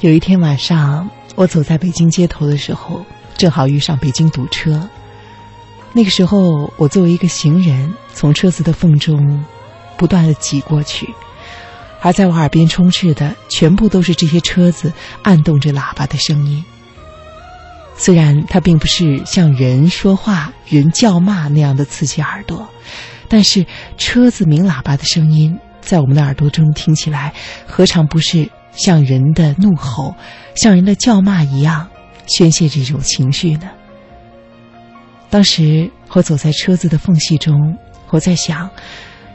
[0.00, 3.04] 有一天晚上，我走在北京街头的时候，
[3.36, 4.88] 正好遇上北京堵车。
[5.92, 9.44] 那个时候，我作为一个行人，从车子的缝中
[9.96, 11.12] 不断的挤过去，
[12.00, 14.92] 而在我耳边充斥的全部都是这些车子
[15.24, 16.64] 按动着喇叭的声音。
[17.96, 22.68] 虽然它并不是像人说话、人叫骂那样的刺激耳朵，
[23.26, 27.34] 但是车子鸣喇叭的声音在我们的耳朵中听起来，
[27.66, 30.14] 何尝不是像人的怒吼、
[30.54, 31.88] 像人的叫骂一样
[32.26, 33.68] 宣泄这种情绪呢？
[35.30, 37.76] 当时我走在车子的缝隙中，
[38.10, 38.70] 我在想，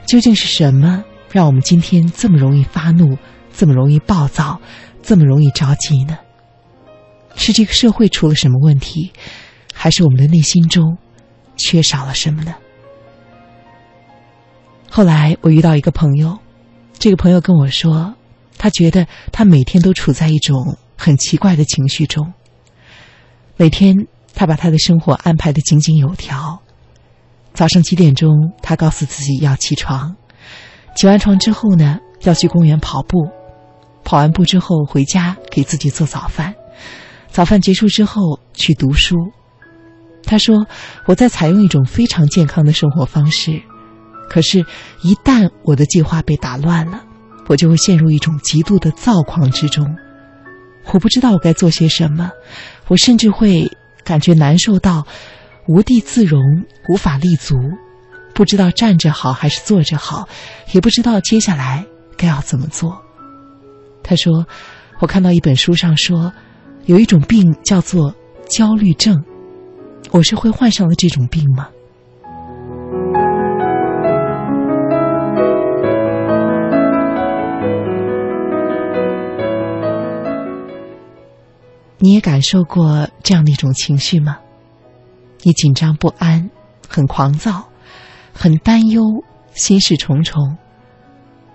[0.05, 3.17] 究竟是什么让我们今天这么容易发怒、
[3.55, 4.59] 这么容易暴躁、
[5.01, 6.17] 这么容易着急呢？
[7.35, 9.11] 是这个社会出了什么问题，
[9.73, 10.97] 还是我们的内心中
[11.57, 12.55] 缺少了什么呢？
[14.89, 16.37] 后来我遇到一个朋友，
[16.99, 18.13] 这个朋友跟我说，
[18.63, 22.31] 他觉得他每天都处在一种很奇怪的情绪中，
[23.57, 24.07] 每天。
[24.35, 26.59] 他把他的生活安排的井井有条。
[27.53, 30.15] 早上几点钟，他告诉自己要起床，
[30.95, 33.29] 起完床之后呢，要去公园跑步，
[34.03, 36.55] 跑完步之后回家给自己做早饭，
[37.29, 39.15] 早饭结束之后去读书。
[40.23, 40.65] 他说
[41.05, 43.61] ：“我在采用一种非常健康的生活方式，
[44.31, 44.65] 可是，
[45.03, 47.03] 一旦我的计划被打乱了，
[47.47, 49.95] 我就会陷入一种极度的躁狂之中。
[50.91, 52.31] 我不知道我该做些什么，
[52.87, 53.69] 我甚至会。”
[54.05, 55.07] 感觉难受到
[55.65, 56.41] 无地自容，
[56.89, 57.55] 无法立足，
[58.35, 60.27] 不知道站着好还是坐着好，
[60.73, 61.85] 也不知道接下来
[62.17, 63.01] 该要怎么做。
[64.03, 64.45] 他说
[64.99, 66.33] ：“我看到一本书上说，
[66.83, 68.13] 有一种病叫做
[68.45, 69.23] 焦虑症，
[70.11, 71.69] 我是会患上了这种病吗？”
[82.03, 84.37] 你也感受过这样的一种情绪吗？
[85.41, 86.51] 你紧张不安，
[86.85, 87.69] 很狂躁，
[88.33, 89.01] 很担忧，
[89.53, 90.57] 心事重重。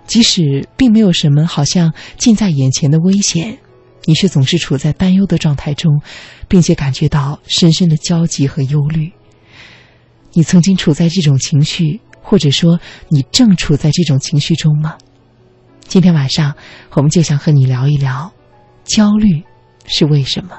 [0.07, 3.59] 即使并没有什么好像近在眼前的危险，
[4.05, 6.01] 你却总是处在担忧的状态中，
[6.47, 9.13] 并且感觉到深深的焦急和忧虑。
[10.33, 12.79] 你曾经处在这种情绪，或者说
[13.09, 14.97] 你正处在这种情绪中吗？
[15.87, 16.55] 今天晚上，
[16.93, 18.33] 我们就想和你聊一聊
[18.83, 19.43] 焦虑。
[19.91, 20.55] 是为什么？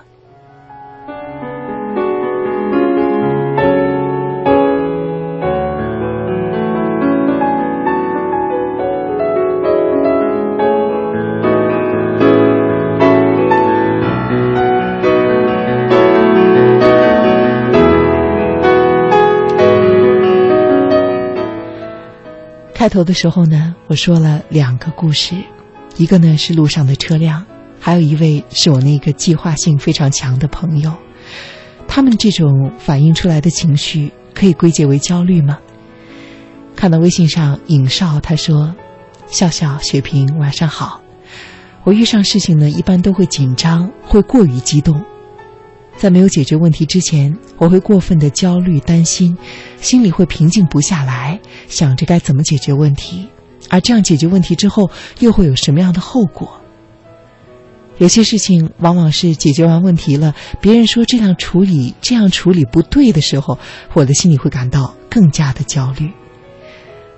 [22.75, 25.37] 开头的时候呢，我说了两个故事，
[25.97, 27.47] 一个呢是路上的车辆。
[27.81, 30.93] 还有一位是我那个计划性非常强的朋友，
[31.89, 35.59] 他们这种反映出来的情绪可以归结为焦虑吗？
[36.77, 38.75] 看到微信上尹少他说
[39.27, 41.01] ：“笑笑雪萍晚上好，
[41.83, 45.03] 我遇上事情呢一般都会紧张，会过于激动，
[45.97, 49.37] 在没有解决问题之前，我会过分的焦虑担心，
[49.81, 53.27] 心里会平静不下来，想着该怎么解决问题，
[53.69, 56.60] 而这样解决问题之后又会有什么样的后果？”
[58.01, 63.59] 有些事情往往是解决完问题了，别人说这样处理这样处理不对的时候，
[63.93, 66.11] 我的心里会感到更加的焦虑。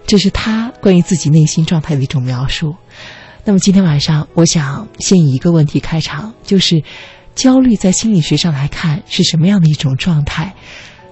[0.08, 2.74] 这是他关于自己内心状态的一种描述。
[3.44, 6.82] 那么今天晚上，我想先以一个问题开场，就是
[7.36, 10.52] 焦虑在心理学上来看是什么样的一种状态？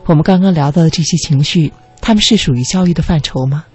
[0.06, 3.66] 我们刚刚聊到的这些情绪，他们是属于焦虑的范畴吗？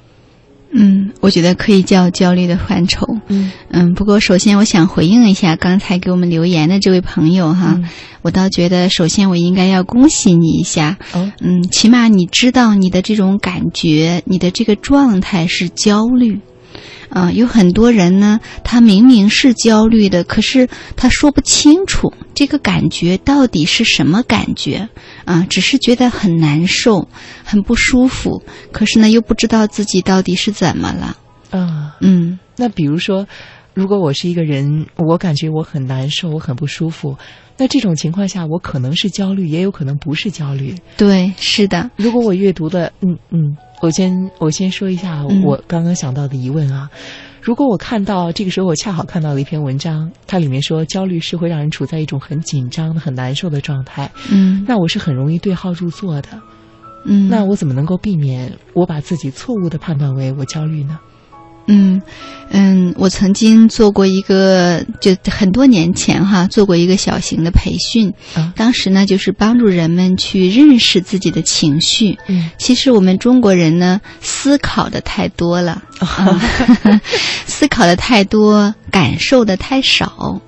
[0.77, 3.05] 嗯，我觉得可以叫焦虑的范畴。
[3.29, 7.79] 嗯嗯，不过首先我想回应一下刚才给我们留言的这位朋友哈，
[8.21, 10.97] 我倒觉得首先我应该要恭喜你一下。
[11.13, 16.39] 哦，嗯，起码你知道你的这种感觉，你的这个状态是焦虑。
[17.09, 24.89] 啊，有很多人呢，他明明是焦虑的，可是他说不清楚这个感觉到底是什么感觉
[25.25, 27.07] 啊，只是觉得很难受、
[27.43, 31.17] 很不舒服，可是呢，又不知道自己到底是怎么了。
[31.51, 33.27] 嗯，嗯，那比如说，
[33.73, 37.15] 如果我是一个人，我感觉我很难受，我很不舒服，
[37.57, 40.75] 那这种情况下，我可能是焦虑，也有可能不是焦虑。
[40.97, 41.89] 对，是的。
[41.95, 43.55] 如果我阅读的，嗯嗯。
[43.85, 46.89] 我先我先说一下我刚刚想到的疑问啊，
[47.39, 56.29] 如果我看到这个时候我恰好看到了一篇文章，它里面说焦虑是会让人处在一种很紧张的、很难受的状态，嗯，那我是很容易对号入座的，
[57.05, 60.99] 嗯，那我怎么能够避免我把自己错误的判断为我焦虑呢？
[61.67, 62.01] 嗯。
[62.51, 68.13] 嗯，我曾经做过一个，就很多年前哈，做过一个小型的培训。
[68.55, 72.17] 当时呢，就是帮助人们去认识自己的情绪。
[72.27, 75.81] 嗯，其实我们中国人呢，思考的太多了，
[77.47, 80.39] 思考的太多，感受的太少。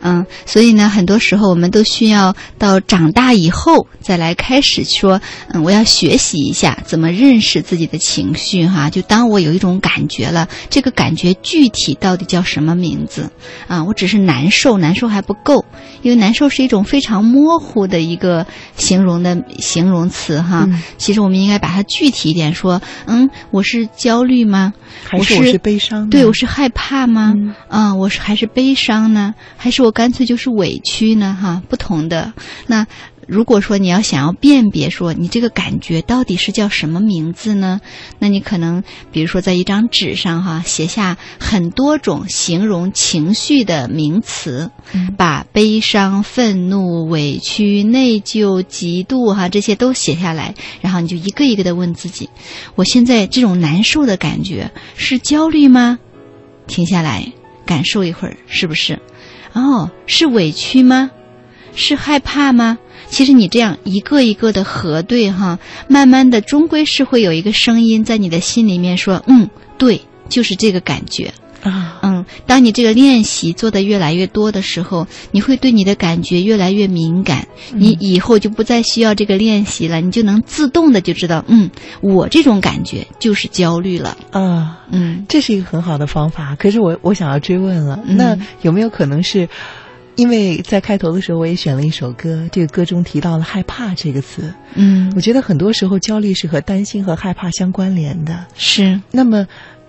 [0.00, 8.90] 嗯，所以呢，很多时候我们都需要到长大以后再来开始说，嗯，我要学习一下怎么认识自己的情绪哈。
[8.90, 13.30] 就当我有一种感觉了，这个感觉具体到底叫什么名字
[13.66, 13.84] 啊？
[13.84, 15.64] 我只是难受，难受还不够，
[16.02, 18.46] 因为难受是一种非常模糊的一个
[18.76, 20.68] 形容的形容词哈。
[20.98, 24.72] 其实我们应该把它具体一点说，嗯，我是焦虑吗？
[25.04, 26.08] 还是我是悲伤？
[26.08, 27.34] 对，我是害怕吗？
[27.68, 29.34] 啊，我是还是悲伤呢？
[29.56, 31.36] 还是我干脆就是委屈呢？
[31.40, 32.32] 哈，不同的。
[32.66, 32.86] 那
[33.26, 37.80] 如果说你要想要辨别说你这个感觉到底是叫什么名字呢？
[38.18, 44.70] 那你可能比如说在一张纸上哈写下很多种形容情绪的名词，
[45.16, 52.30] 把悲伤、愤怒、委屈、内疚、嫉妒哈这些都写下来，然后你就一个一个的问自己：
[52.76, 55.98] 我现在这种难受的感觉是焦虑吗？
[56.68, 57.32] 停下来
[57.64, 59.00] 感受一会儿，是不是？
[59.52, 61.10] 哦，是委屈吗？
[61.74, 62.78] 是害怕吗？
[63.08, 65.58] 其实你这样一个一个的核对哈，
[65.88, 69.48] 慢慢的终归是会有一个声音在你的心里面说，嗯，
[69.78, 71.32] 对，就是这个感觉
[71.62, 71.98] 啊。
[72.02, 81.70] 嗯，当你这个练习做的越来越多的时候，你会对你的感觉越来越敏感，你以后就不再需要这个练习了，你就能自动的就知道，嗯，
[82.00, 84.78] 我这种感觉就是焦虑了啊。
[84.90, 86.56] 嗯，这是一个很好的方法。
[86.56, 89.48] 可是我我想要追问了，那有没有可能是？
[90.16, 94.52] 因为在开头的时候，我也选了一首歌，这个歌中提到了“害怕”这个词。
[94.74, 98.46] 嗯，我觉得很多时候焦虑是和担心和害怕相关联的。
[98.54, 99.00] 是。
[99.10, 99.46] 那么，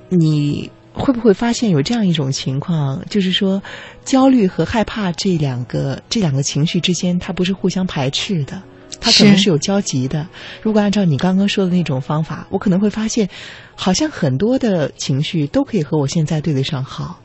[0.10, 3.62] 你会不会发现有这样一种情况，就是说，
[4.04, 8.62] 焦虑和害怕这两个这两个情绪之间，它不是互相排斥的，
[9.00, 10.28] 它可能是有交集的。
[10.62, 13.30] 如果按照你刚刚说的那种方法，我可能会发现，
[13.76, 17.18] 好像很多的情绪都可以和我现在对得上号。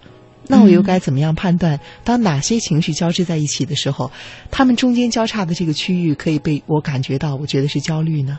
[0.48, 1.78] 那我又该怎么样判断？
[2.04, 4.10] 当哪些情绪交织在一起的时候，
[4.50, 7.36] 他们中间交叉的这个区域可以被我感觉到？
[7.36, 8.38] 我觉得是焦虑呢。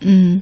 [0.00, 0.40] 嗯，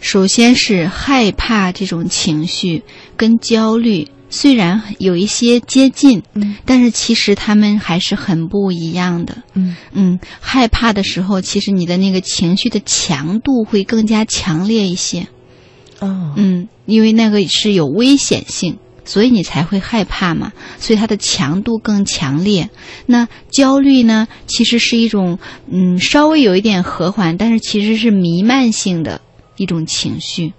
[0.00, 2.84] 首先是害怕这种情绪
[3.16, 9.42] 跟焦虑虽然有一些接近，嗯，但是其实他们还是很不一样的。
[9.54, 15.26] 嗯嗯，害怕的时候，其实你的那个情绪的强度会更加强烈一些。
[15.98, 18.78] 哦，嗯，因为那个是有危险性。
[19.10, 20.52] 所以你才会害怕嘛？
[20.78, 22.70] 所以它的强度更强烈。
[23.06, 24.28] 那焦虑呢？
[24.46, 29.20] 其实是一种嗯，稍微有一点和缓，但是其实是弥漫性的
[29.56, 30.52] 一种情绪。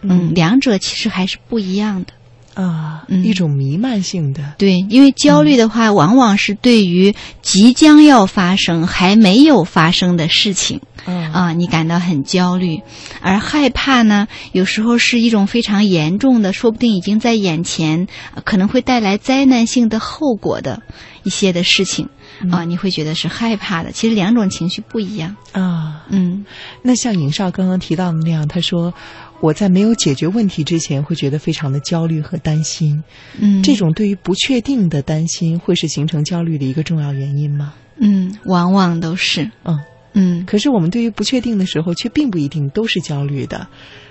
[0.00, 2.14] 嗯，两者其实还是不一样的。
[2.54, 4.54] 啊，一种弥漫性的。
[4.56, 10.80] 对，因为焦虑的话，往往是对于即将要发生还没有发生的事情。
[11.04, 12.82] 啊，你感到很焦虑，
[13.20, 18.06] 而害怕呢，有时候是一种非常严重的，说不定已经在眼前，
[18.44, 20.82] 可能会带来灾难性的后果的
[21.22, 22.08] 一些的事情
[22.50, 23.92] 啊，你会觉得是害怕的。
[23.92, 26.04] 其实两种情绪不一样啊。
[26.10, 26.44] 嗯，
[26.82, 28.92] 那像尹少刚刚提到的那样，他说
[29.40, 33.02] 我在没有解决问题之前，会觉得非常的焦虑和担心。
[33.38, 37.74] 嗯，这种对于不确定的担心，会是形成焦虑的一个重要原因吗？
[38.00, 39.50] 嗯，往往都是。
[39.64, 39.78] 嗯。
[40.20, 43.68] 嗯，可是我们对于不确定的时候，却并不一定都是焦虑的。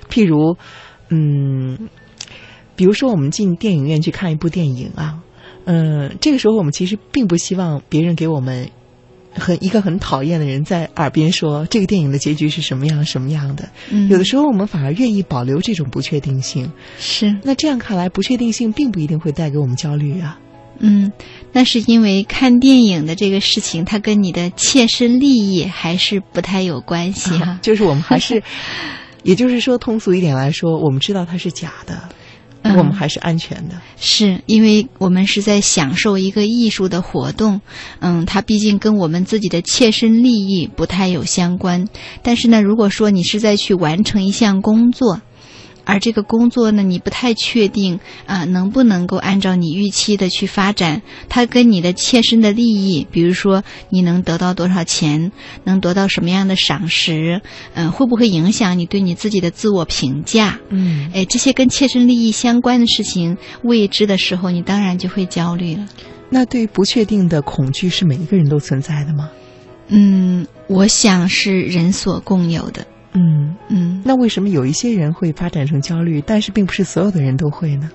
[0.10, 0.56] 譬如，
[1.10, 1.90] 嗯，
[2.78, 5.20] 比如说我们进电影院去看一部电影啊，
[5.66, 8.70] 嗯，这个时候我们其实并不希望别人给我们
[9.34, 13.68] 很一个很讨厌的人在耳边说这个电影的结局是什么样什么样的。
[13.92, 16.72] 嗯，有的时候我们反而愿意保留这种不确定性。
[16.98, 20.40] 是，那这样看来，不确定性并不一定会带给我们焦虑啊。
[20.80, 21.12] 嗯，
[21.58, 27.58] 那是因为看电影的这个事情，它跟你的切身利益还是不太有关系哈。
[27.66, 28.44] 就是我们还是，
[29.24, 32.10] 也就是说，通俗一点来说，我们知道它是假的，
[32.64, 33.82] 我们还是安全的。
[34.00, 37.60] 是因为我们是在享受一个艺术的活动，
[38.02, 41.88] 嗯，它毕竟跟我们自己的切身利益不太有相关。
[42.22, 45.22] 但是呢，如果说你是在去完成一项工作。
[45.88, 51.02] 而这个工作呢，你不太确定啊，能不能够按照你预期的去发展？
[51.30, 55.32] 它跟你的切身的利益，比如说你能得到多少钱，
[55.64, 57.42] 能得到什么样的赏识，
[57.74, 60.60] 嗯，会不会影响你对你自己的自我评价？
[60.70, 65.88] 嗯，哎，这些跟切身利益相关的事情未知的时候，你当然就会焦虑了。
[66.30, 69.30] 那对于不确定的恐惧是每一个人都存在的吗？
[69.88, 72.86] 嗯，我想是人所共有的。
[73.14, 77.90] 嗯嗯，那为什么有一些人会发展成焦虑，但是并不是所有的人都会呢？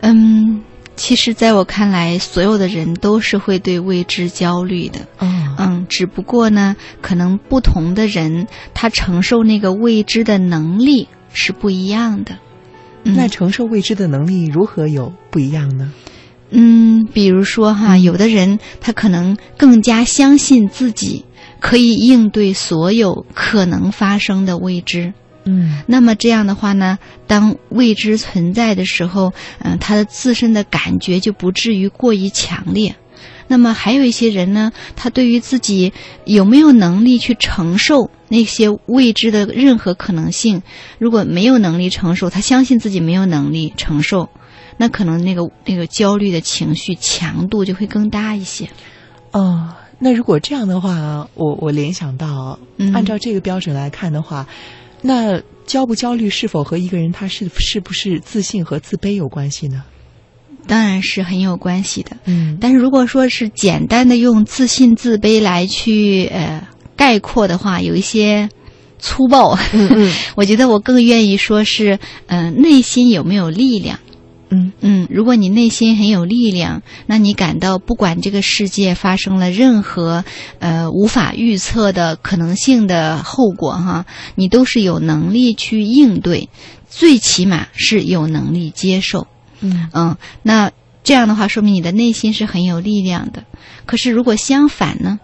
[0.00, 0.62] 嗯，
[0.96, 5.00] 其实在我看来，所有的人都是会对未知焦虑的。
[5.18, 12.36] 嗯嗯，只不过呢，可能不同的人他承受那个未知的能力是不一样的。
[13.06, 15.92] 嗯那承受未知的能力如何有不一样呢？
[16.50, 21.24] 嗯，比如说哈，有的人他可能更加相信自己
[21.64, 25.14] 可以应对所有可能发生的未知。
[25.46, 32.96] 嗯那么这样的话呢，当未知存在的时候，嗯、他的自身的感觉就不至于过于强烈。
[33.48, 35.94] 那么还有一些人呢，他对于自己
[36.26, 40.62] 有没有能力去承受那些未知的任何可能性，
[40.98, 44.28] 如果没有能力承受，他相信自己没有能力承受，
[44.76, 48.68] 那可能那个那个焦虑的情绪强度就会更大一些。
[49.32, 54.46] 哦，那如果这样的话，我我联想到，嗯按照这个标准来看的话，
[55.00, 59.82] 那焦不焦虑是否和一个人他是是不是自信和自卑有关系呢？
[60.66, 62.18] 当然是很有关系的。
[62.26, 68.50] 嗯但是如果说是简单的用自信、自卑来去呃概括的话，有一些
[68.98, 69.58] 粗暴。
[69.72, 73.98] 嗯嗯 我觉得我更愿意说是，嗯、内心有没有力量。
[74.54, 80.24] 嗯嗯，如果你内心很有力量，那你感到不管这个世界发生了任何
[80.60, 86.48] 呃无法预测的可能性的后果哈，你都是有能力去应对，
[86.88, 89.26] 最起码是有能力接受。
[89.60, 90.70] 嗯嗯，那
[91.02, 93.44] 这样的话，说明你的内心是很有力量的。
[93.86, 95.20] 可是如果相反呢？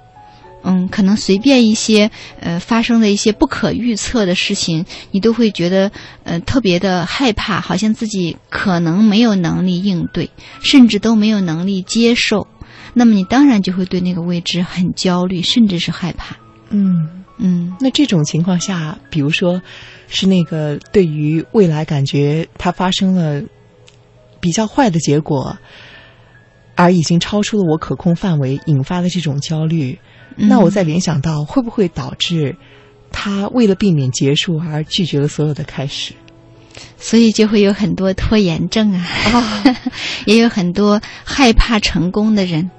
[0.63, 5.91] 嗯，可能随便一些呃发生的一些不可预测的事情，你都会觉得
[6.25, 10.31] 呃特别的害怕，好像自己可能没有能力应对，
[10.63, 12.47] 甚至都没有能力接受。
[12.95, 16.37] 那么你当然就会对那个未知很焦虑，甚至是害怕。
[16.71, 17.09] 嗯。
[17.43, 19.63] 嗯那这种情况下，比如说，
[20.09, 23.43] 是那个对于未来感觉它发生了
[24.41, 25.57] 比较坏的结果，
[26.75, 29.99] 而已经超出了我可控范围，引发的这种焦虑，
[30.37, 32.57] 那我再联想到会不会导致
[33.11, 36.13] 他为了避免结束而拒绝了所有的开始？
[36.99, 39.65] 所以就会有很多拖延症啊，
[40.25, 42.71] 也有很多害怕成功的人。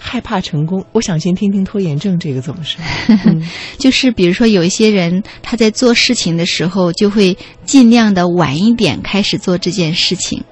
[0.00, 2.80] 害怕成功，我想先听听拖延症这个怎么说。
[3.26, 3.42] 嗯
[3.78, 10.42] 就是比如说，有一些人他在做事情的时候，就会尽量的晚一点开始做这件事情，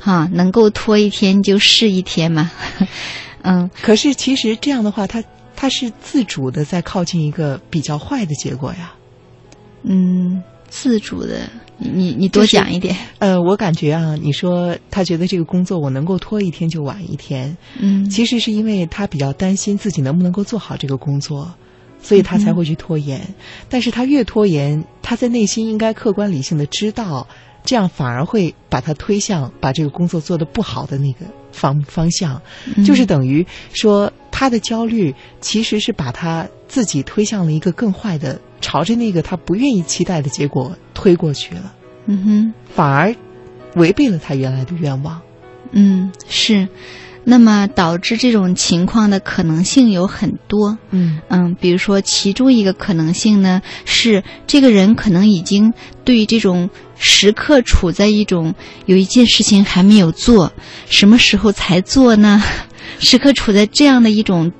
[0.00, 2.50] 哈、能够拖一天就是一天嘛。
[3.42, 5.22] 嗯，可是其实这样的话，他
[5.60, 8.94] 他是自主的在靠近一个比较坏的结果呀。
[9.82, 12.96] 嗯，自主的，你你你多就是讲一点。
[13.18, 21.52] 呃，我感觉啊，你说他觉得这个工作我能够拖一天就晚一天，嗯，其实是因为他比较担心自己能不能够做好这个工作，
[22.00, 23.20] 所以他才会去拖延。
[23.68, 27.26] 但是他越拖延，他在内心应该客观理性的知道，
[27.68, 32.40] 这样反而会把他推向把这个工作做得不好的那个方方向，
[32.74, 41.74] 嗯就是等于说他的焦虑其实是把他自己推向了一个更坏的，朝着那个他不愿意期待的结果推过去了。
[42.06, 42.54] 嗯哼。
[42.74, 43.14] 反而
[43.74, 45.20] 违背了他原来的愿望。
[45.72, 46.66] 嗯，是。
[47.30, 50.78] 那么导致这种情况的可能性有很多。
[50.92, 58.54] 嗯嗯，比如说，其中一个可能性呢，是这个人可能已经对于这种时刻处在一种
[58.86, 60.50] 有一件事情还没有做，
[60.88, 62.42] 什么时候才做呢？
[62.98, 64.50] 时刻处在这样的一种，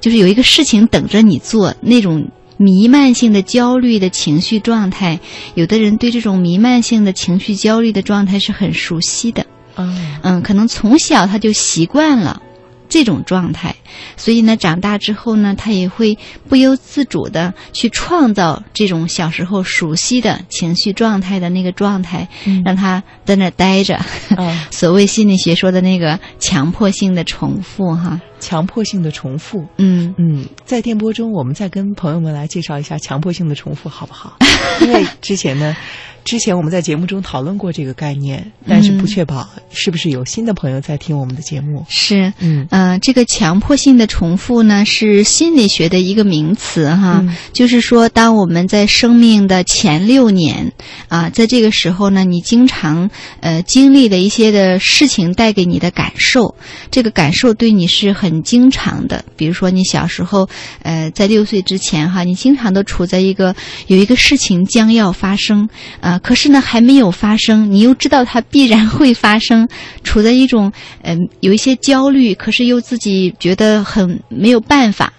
[0.00, 2.30] 就是有一个事情等着你做那种。
[2.58, 5.18] 弥漫性的焦虑的情绪状态，
[5.56, 9.44] 有的人对这种弥漫性的情绪焦虑的状态是很熟悉的。
[9.74, 12.40] 啊嗯，可能从小他就习惯了
[12.88, 13.74] 这种状态，
[14.16, 22.62] 所以呢，长大之后呢，他也会不由自主的去创造这种小时候熟悉的情绪状态的那个状态，嗯。
[22.64, 23.96] 让他在那儿待着。
[24.36, 29.64] 啊， 所谓心理学说的那个强迫性的重复，哈，强迫性的重复。
[29.78, 34.36] 嗯嗯，在电波中，我们再跟朋友们来介绍一下强迫性的重复，好不好？
[34.82, 35.76] 因为之前呢，
[36.24, 41.84] 之前我们在节目中讨论过这个概念，但是不确保是不是有新的朋友在听我们的节目。
[41.88, 42.32] 是。
[42.40, 50.72] 嗯呃，这个强迫性的重复呢，是心理学的一个名词哈，嗯就是说，当我们在生命的前六年
[51.08, 53.08] 啊，在这个时候呢，你经常
[53.40, 56.56] 呃经历的一些的事情带给你的感受，
[56.90, 59.22] 这个感受对你是很很经常的。
[59.36, 60.48] 比如说，你小时候
[60.82, 63.54] 呃在六岁之前哈，你经常都处在一个
[63.88, 65.68] 有一个事情将要发生
[66.00, 69.68] 啊、可是呢还没有发生，你又知道它必然会发生，
[70.02, 70.72] 处在一种
[71.02, 75.12] 嗯、有一些焦虑，可是又自己觉得很没有办法，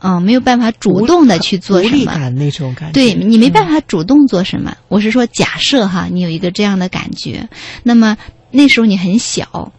[0.00, 2.12] 嗯、没有办法主动的去做什么。
[2.12, 2.92] 感那种感觉。
[2.92, 3.68] 对你没办。
[3.70, 7.48] 法主动做什么，我是说假设哈，你有一个这样的感觉，
[7.82, 8.16] 那么
[8.50, 9.72] 那时候你很小，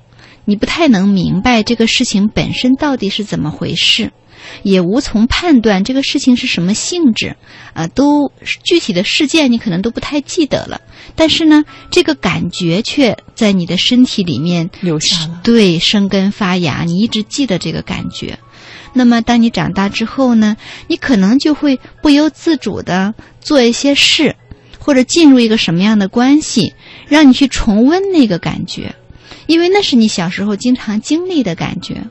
[0.46, 4.12] 你不太能明白这个事情本身到底是怎么回事。
[4.64, 7.36] 也无从判断这个事情是什么性质，
[7.74, 8.32] 啊，都
[8.64, 10.82] 具体的事件你可能都不太记得了，
[11.16, 18.40] 但是呢，这个感觉却在你的身体里面留下了，对，生根发芽，你一直记得这个感觉。
[18.94, 20.58] 那么，当你长大之后呢，
[20.88, 24.36] 你可能就会不由自主的做一些事，
[24.80, 26.74] 或者进入一个什么样的关系，
[27.08, 28.96] 让你去重温那个感觉，
[29.52, 32.02] 因为那是你小时候经常经历的感觉。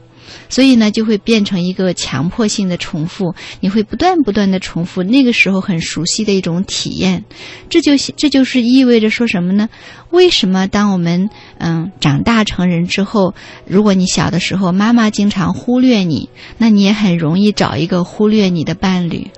[0.49, 7.25] 所以呢，就会变成一个强迫性的重复，你会不断不断的重复那个时候很熟悉的一种体验，
[7.68, 9.68] 这就这就是意味着说什么呢？
[10.11, 13.35] 为什么当我们嗯长大成人之后，
[13.66, 16.28] 如果你小的时候妈妈经常忽略你，
[16.59, 19.30] 那你也很容易找一个忽略你的伴侣，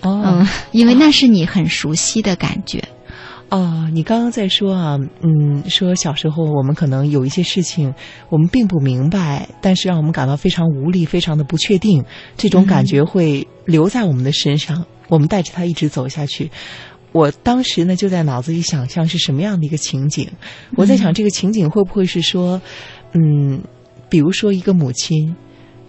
[0.00, 2.82] 哦，因为那是你很熟悉的感觉。
[3.54, 7.94] 哦，你刚刚在说啊，嗯，说小时候我们可能有一些事情
[8.28, 12.04] 我们并不明白，但是让我们感到非常无力，非常的不确定，
[12.36, 16.50] 这种感觉会留在我们的身上，我们带着它一直走下去。
[17.12, 20.28] 我当时呢就在脑子里想象是什么样的一个情景，
[20.74, 22.60] 我在想这个情景会不会是说，
[23.12, 23.62] 嗯，
[24.08, 25.36] 比如说一个母亲。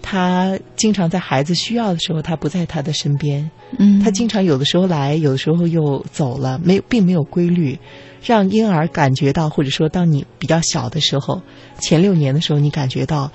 [0.08, 3.50] 他经常在孩子需要的时候，他不在他的身边。
[3.80, 7.78] 嗯，他经常有的时候来，有的时候又走了，没并没有规律，
[8.24, 11.42] 让婴儿感觉到，或者说当你比较小的时候，
[11.80, 13.32] 前六年的时候，你感觉到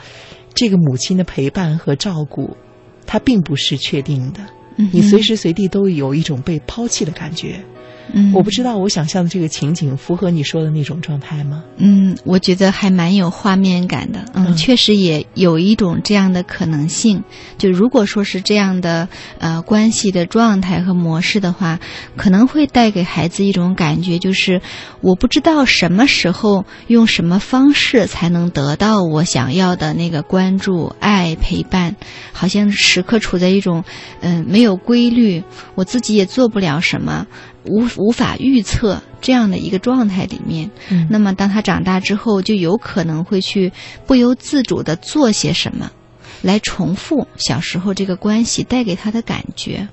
[0.55, 2.57] 这个母亲的陪伴和照顾，
[3.05, 4.41] 它并不是确定的。
[4.93, 7.61] 你随时随地都有一种被抛弃的感觉。
[8.13, 11.65] 嗯，我不知道我想象的这个情景符合你说的那种状态吗？
[11.77, 14.25] 嗯，我觉得还蛮有画面感的。
[14.35, 17.23] 嗯，确实也有一种这样的可能性。
[17.59, 21.79] 就如果说是这样的呃关系的状态和模式的话，
[22.17, 24.61] 可能会带给孩子一种感觉，就是
[25.01, 31.97] 我不知道什么时候用什么方式才能得到我想要的那个关注、爱、陪伴，
[32.33, 33.85] 好像时刻处在一种
[34.21, 35.43] 嗯没有规律，
[35.75, 37.27] 我自己也做不了什么。
[37.65, 40.71] 无无法预测这样的一个状态里面，
[41.09, 43.73] 那么当他长大之后，就有可能会去
[44.07, 45.91] 不由自主的做些什么，
[46.43, 49.87] 来重复小时候这个关系带给他的感觉，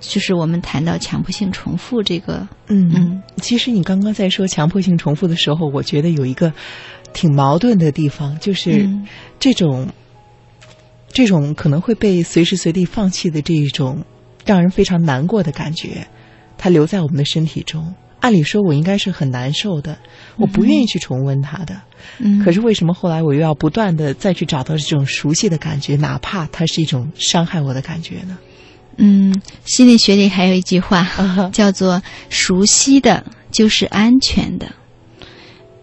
[0.00, 2.48] 就是我们谈到强迫性重复这个。
[2.68, 6.52] 嗯嗯，其实你刚刚在说强迫性重复的时候，我觉得有一个
[7.12, 8.88] 挺矛盾的地方，就是
[9.38, 9.88] 这种
[11.08, 14.02] 这种可能会被随时随地放弃的这一种
[14.46, 16.06] 让人非常难过的感觉。
[16.62, 19.98] 它留在我们的身体中，按理说我应该是很难受的，
[20.36, 21.74] 我不愿意去重温它的。
[22.18, 28.38] 嗯，可是为什么后来我又要不断的再去找到这种熟悉的感觉，哪怕它是一种伤害我的感觉呢？
[28.98, 31.02] 嗯，心理学里还有一句话
[31.52, 34.72] 叫做“熟悉的就是安全的”。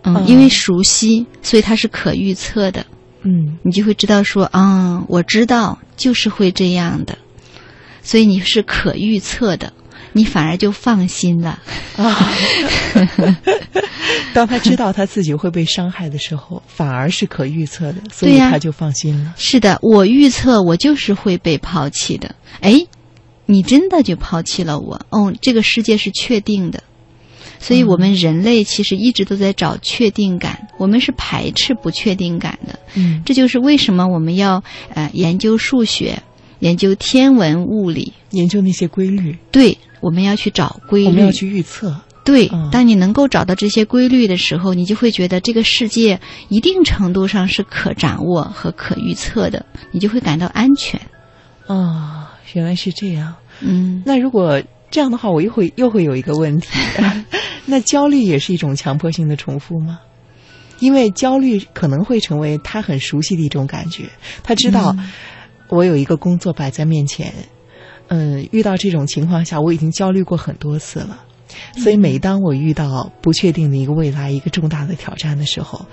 [0.04, 2.86] 嗯，因为熟悉，所以它是可预测的。
[3.24, 7.18] 嗯，你就会知道说，嗯，我知道就是会这样的，
[8.02, 9.74] 所以你是可预测的。
[10.14, 11.60] 你反而就放心了
[11.98, 12.32] 啊！
[14.34, 19.34] 当他知道他自己会被伤害的时候，反而是可预测的，所以他就放心了。
[19.38, 22.36] 是的，我预测我就是会被抛弃的。
[22.62, 22.86] 哎，
[23.46, 25.00] 你真的就抛弃了我？
[25.10, 26.84] 哦，这个世界是确定的，
[27.60, 32.80] 所以我们人类其实一直都在找确定感，我们是排斥不确定感的。
[32.96, 36.22] 嗯，这就是为什么我们要呃研究数学、
[36.60, 39.38] 研究天文、物理、研究那些规律。
[39.52, 39.78] 对。
[40.02, 41.96] 我们要去找规律，我们要去预测。
[42.24, 51.00] 对，当你能够找到这些规律的时候，你就会觉得这个世界一定程度上是可掌握和可预测的，你就会感到安全。
[51.66, 53.34] 啊，原来是这样。
[53.62, 56.68] 嗯，那如果这样的话，我又会又会有一个问题：
[57.66, 60.00] 那焦虑也是一种强迫性的重复吗？
[60.80, 64.08] 因为焦虑可能会成为他很熟悉的一种感觉，
[64.44, 64.96] 他知道
[65.68, 67.34] 我有一个工作摆在面前。
[67.36, 67.44] 嗯，
[68.52, 71.24] 遇到这种情况下，我已经焦虑过很多次了，
[71.78, 75.86] 所以每当我遇到不确定的一个未来、一个重大的挑战的时候，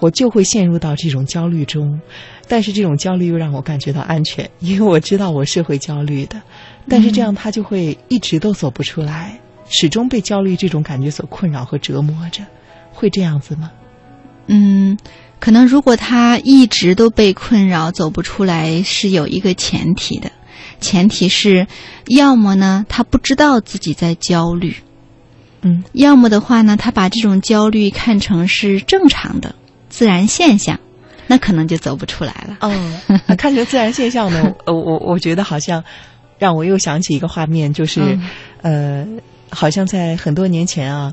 [0.00, 2.00] 我就会陷入到这种焦虑中。
[2.46, 6.40] 但是这种焦虑又让我感觉到安全，因为我知道我是会焦虑的。
[6.88, 12.44] 但是这样他就会一直都走不出来，始终被焦虑这种感觉所困扰和折磨着，
[12.92, 13.70] 会这样子吗？
[14.46, 14.98] 嗯，
[15.40, 20.30] 可能如果他一直都被困扰走不出来，是有一个前提的。
[20.80, 21.66] 前提是，
[22.06, 24.76] 要么呢，他不知道自己在焦虑，
[25.62, 29.54] 嗯；要么的话呢，他把这种焦虑看成是正常的
[29.88, 30.78] 自然现象，
[31.26, 32.58] 那可能就走不出来了。
[32.60, 32.72] 哦，
[33.38, 35.82] 看成自然现象呢， 呃，我我觉得好像
[36.38, 38.18] 让我又想起一个画面，就是，
[38.62, 39.06] 呃，
[39.50, 41.12] 好像在很多年前啊，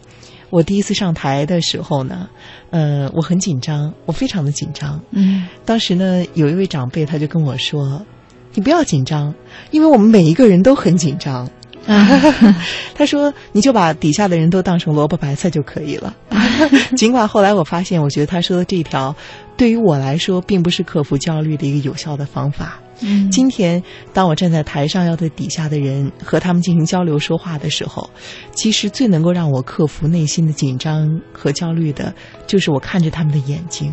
[0.50, 2.28] 我第一次上台的时候呢，
[2.72, 5.00] 呃，我很紧张，我非常的紧张。
[5.12, 8.06] 嗯，当时呢，有一位长辈他就跟我说
[8.54, 9.34] ：“你不要紧张，
[9.72, 11.50] 因为我们每一个人都很紧张。
[12.94, 16.16] ”他说：“你就把底下的人都当成萝卜白菜就可以了。
[16.96, 19.16] ”尽管后来我发现，我觉得他说的这条，
[19.58, 22.80] 对于我来说，并不是克服焦虑的一个有效的方法。
[23.04, 23.82] 嗯，今天
[24.14, 28.08] 当我站在台上要对底下的人和他们进行交流说话的时候，
[28.52, 32.14] 其实最能够让我克服内心的紧张和焦虑的，
[32.46, 33.92] 就是我看着他们的眼睛。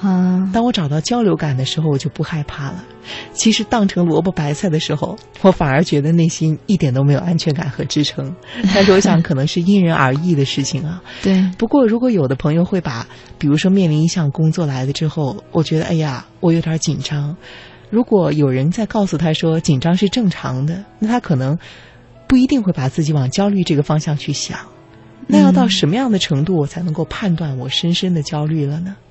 [0.00, 2.82] 啊，当我找到交流感的时候，我就不害怕了。
[3.32, 8.34] 其实当成萝卜白菜的时候，我反而觉得内心一点都没有安全感和支撑。
[8.74, 11.02] 但是我想， 可能是因人而异的事情啊。
[11.22, 11.50] 对。
[11.58, 13.06] 不过，如果有的朋友会把，
[13.38, 17.36] 比如说面临一项工作来了之后，我觉得哎呀，我有点紧张。
[17.90, 21.58] 如果有人在告诉他说紧张是正常的，那他可能
[22.26, 24.58] 不一定会把自己往焦虑这个方向去想。
[25.26, 28.96] 那要到什么样的程度，我才能够判断我深深的焦虑了呢？
[28.96, 29.09] 嗯，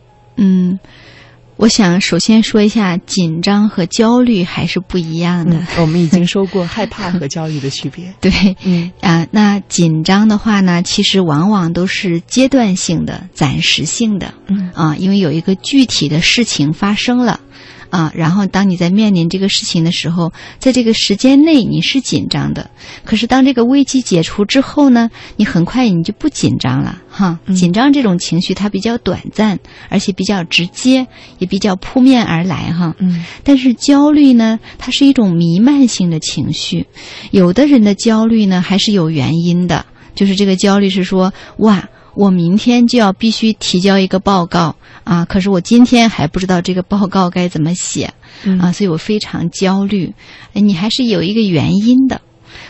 [1.58, 5.60] 我想首先说一下，紧张和焦虑还是不一样的。
[5.78, 8.14] 我们已经说过害怕和焦虑的区别。
[8.22, 8.32] 对，
[8.64, 14.34] 嗯啊，那紧张的话呢，其实往往都是阶段性的、暂时性的。
[14.48, 17.42] 嗯啊，因为有一个具体的事情发生了。
[17.90, 22.70] 啊，然后当你在面临这个事情的时候，在这个时间内你是紧张的，
[23.04, 27.40] 可是当这个危机解除之后呢，你很快你就不紧张了哈。
[27.56, 31.08] 紧张这种情绪它比较短暂，而且比较直接，
[31.40, 32.96] 也比较扑面而来哈。
[33.00, 36.86] 嗯，但是焦虑呢，它是一种弥漫性的情绪，
[37.32, 41.90] 有的人的焦虑呢还是有原因的，就是这个焦虑是说哇。
[42.16, 44.76] 我明天就要必须提交一个报告
[45.10, 48.14] 啊，可是我今天还不知道这个报告该怎么写
[48.62, 50.14] 啊，所以我非常焦虑。
[50.54, 52.22] 你还是有一个原因的，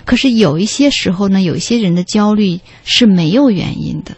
[0.06, 4.16] 可是有一些时候呢，有一些人的焦虑是没有原因的，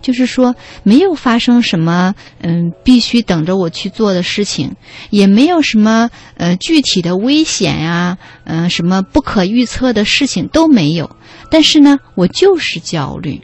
[0.00, 4.76] 就是说没有发生什么嗯必须等着我去做的事情，
[5.10, 11.10] 也没有什么呃具体的危险呀，嗯什么不可预测的事情都没有，
[11.50, 13.40] 但是呢，我就是焦虑。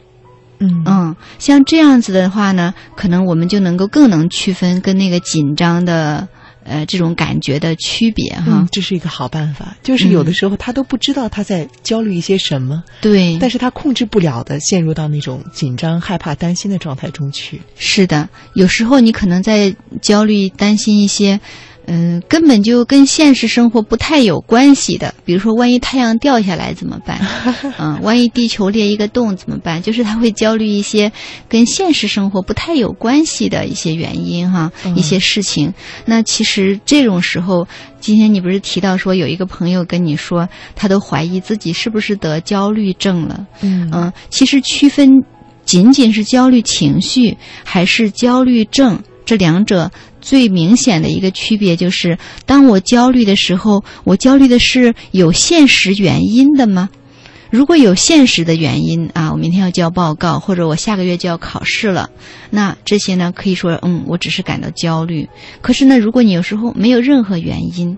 [0.85, 6.27] 嗯，像这样子的话呢，可能我们就能够更能区分跟那个紧张的
[6.63, 8.67] 呃这种感觉的区别哈。
[8.71, 17.61] 这是一个好办法，就是有的时候他都不知道他在焦虑一些什么，对，但是他控制不了的陷入到那种紧张、害怕、担心的状态中去。
[17.75, 21.39] 是的，有时候你可能在焦虑、担心一些。
[21.85, 27.19] 嗯，根本就跟现实生活不太有关系的，比如说，万一太阳掉下来怎么办？
[27.77, 29.81] 嗯，万一地球裂一个洞怎么办？
[29.83, 31.11] 就是他会焦虑一些
[31.49, 35.73] 跟现实生活不太有关系的一些原因哈，一些事情。
[36.05, 37.67] 那其实这种时候，
[37.99, 43.45] 今天你不是提到说有一个朋友跟你说，他都怀疑自己是不是得焦虑症了？
[43.61, 45.09] 嗯嗯，其实区分
[45.65, 49.91] 仅仅是焦虑情绪还是焦虑症这两者。
[50.23, 56.89] 最明显的一个区别就是，当我焦虑的时候，我焦虑的是有现实原因的吗？
[57.51, 62.09] 如果有现实的原因啊，我明天要交报告，或者我下个月就要考试了，
[62.49, 65.27] 那这些呢可以说，嗯，我只是感到焦虑。
[65.61, 67.97] 可是呢，如果你有时候没有任何原因，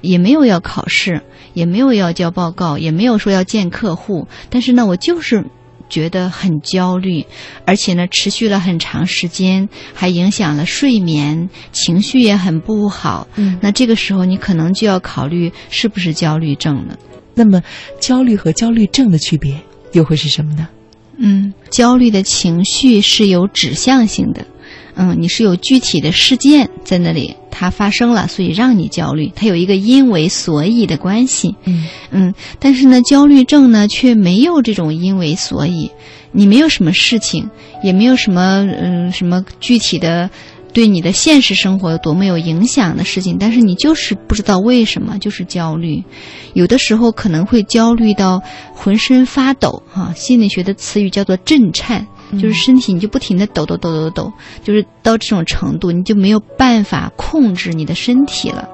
[0.00, 5.44] 也没有要考试，也没有要交报告，也没有说要见客户，但是呢，我就是。
[5.88, 7.24] 觉得很焦虑，
[7.64, 13.26] 而且呢，持续了很长时间，还影响了睡眠，情绪也很不好。
[13.36, 16.98] 嗯，那这个时候你可能就要考虑是不是焦虑症了。
[17.34, 17.62] 那么，
[18.00, 19.58] 焦虑和焦虑症的区别
[19.92, 20.68] 又会是什么呢？
[21.18, 24.46] 嗯，焦虑的情绪是有指向性的。
[24.96, 31.54] 嗯，你是有具体的事件在那里，它发生了，所以让你焦虑，它有一个因为所以的关系。
[31.64, 35.90] 嗯嗯，但是呢，焦虑症呢却没有这种因为所以，
[36.32, 37.50] 你没有什么事情，
[37.84, 40.30] 也没有什么嗯什么具体的
[40.72, 46.02] 对你的现实生活有多么有影响的事情，但是你就是不知道为什么就是焦虑，
[46.54, 48.42] 有的时候可能会焦虑到
[48.74, 52.06] 浑身发抖哈，心理学的词语叫做震颤。
[52.32, 58.68] 就是身体你就不停的抖抖抖抖抖，就是到这种程度，你就没有办法控制你的身体了。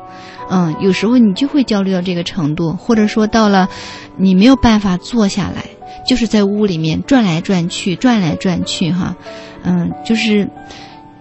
[0.50, 3.68] 嗯，有时候你就会焦虑到这个程度，或者说到了
[4.16, 5.64] 你没有办法坐下来，
[6.06, 9.16] 就是在屋里面转来转去，转来转去哈。
[9.64, 10.48] 嗯，就是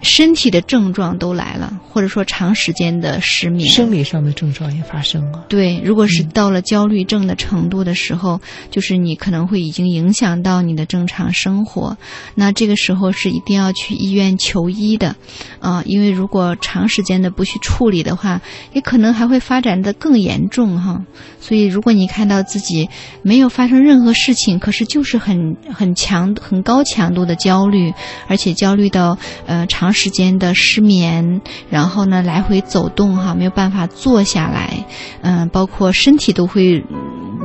[0.02, 5.44] 身体的症状都来了，或者说长时间的失眠，生理上的症状也发生了。
[5.48, 11.96] 对，如果是到了焦虑症的程度的时候，就是你可能会已经影响到你的正常生活，
[12.34, 15.14] 那这个时候是一定要去医院求医的，
[15.60, 18.40] 啊，因为如果长时间的不去处理的话，
[18.72, 21.00] 也可能还会发展的更严重哈。
[21.40, 22.88] 所以，如果你看到自己
[23.22, 27.92] 没有发生任何事情，可是就是很很强、很高强度的焦虑，
[28.26, 29.91] 而且焦虑到呃长。
[29.92, 34.84] 时间的失眠，然后呢，来回走动哈，没有办法坐下来，
[35.22, 36.84] 嗯，包括身体都会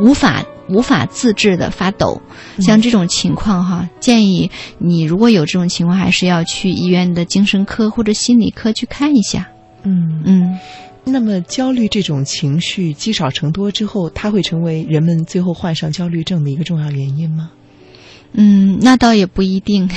[0.01, 2.21] 无法无法自制的发抖，
[2.59, 9.47] 像这种情况哈，建议你如果有这种情况，还是要去医院的精神科或者心理科去看一下。
[9.83, 10.59] 嗯嗯，
[11.05, 17.51] 那么焦虑这种情绪积少成多之后，它会成为人们最后患上焦虑症的一个重要原因吗？
[18.39, 19.89] 嗯，那倒也不一定，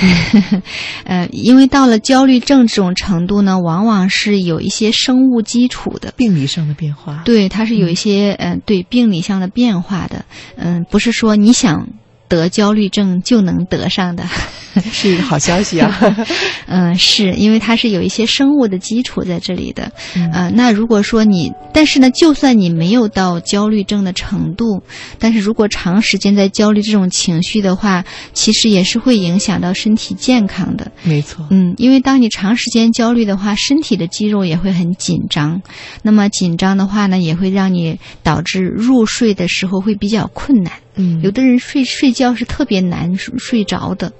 [1.05, 7.21] 呃，因为到了焦虑症这种程度呢，往往是有一些生物基础的病理上的变化。
[7.23, 10.25] 对，它是有一些嗯，对病理上的变化的。
[10.55, 11.87] 嗯，不是说你想
[12.31, 14.25] 得焦虑症就能得上的。
[14.93, 16.15] 是一个好消息啊，
[16.65, 24.81] 嗯，是因为它是有一些生物的基础在这里的，嗯，那如果说你，但是呢，就算你没有到焦虑症的程度，
[25.19, 35.61] 但是如果长时间在焦虑这种情绪的话，其实也是会影响到身体健康的，没错，嗯，因为当你长时间焦虑的话，身体的肌肉也会很紧张，
[36.01, 40.71] 那么紧张的话呢，也会让你导致入睡的时候会比较困难。
[40.95, 44.11] 嗯，有的人睡睡觉是特别难睡着的，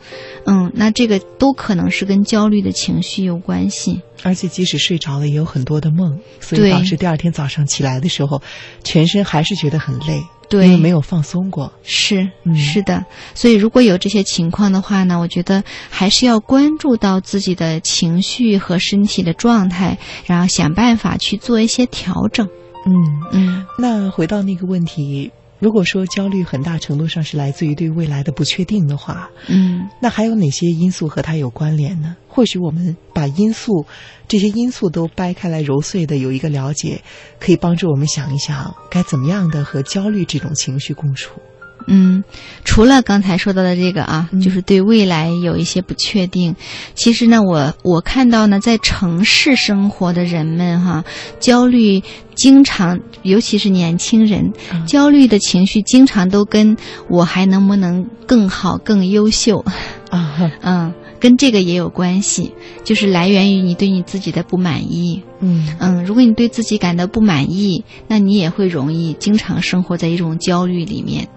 [0.45, 4.01] 嗯，那这个都可能是跟焦虑的情绪有关系。
[4.23, 8.41] 而且即使睡着了，也有很多的梦，所以导致第二天早上起来的时候，
[8.83, 11.73] 全身还是觉得很累，对，因为没有放松过。
[11.83, 13.03] 是，是的。
[13.33, 22.47] 所以如果有这些情况的话呢，我觉得还是要关注到自己的情绪和身体的状态，然后想办法去做一些调整。
[22.85, 22.93] 嗯
[23.33, 23.65] 嗯。
[23.79, 25.31] 那回到那个问题。
[25.61, 32.15] 如果说焦虑很大程度上是来自于对未来的不确定的话，嗯，那还有哪些因素和它有关联呢？
[32.27, 33.85] 或许我们把因素
[34.27, 37.03] 这些因素都掰开来揉碎的有一个了解，
[37.39, 41.39] 可以帮助我们想一想该怎么样的和焦虑这种情绪共处。
[41.87, 42.23] 嗯，
[42.63, 46.55] 除了刚才说到的这个啊，就是对未来有一些不确定。
[46.95, 51.03] 其实呢，我我看到呢，在城市生活的人们哈，
[51.39, 52.01] 焦虑
[52.35, 54.51] 经常，尤其是年轻人，
[54.85, 56.77] 焦虑的情绪经常都跟
[57.09, 59.63] 我还能不能更好、更优秀
[60.09, 65.23] 啊， 嗯，跟这个也有关系，就是来源于你对你自己的不满意。
[65.39, 71.27] 嗯嗯，如果你对自己感到不满意，那你也会容易经常生活在一种焦虑里面。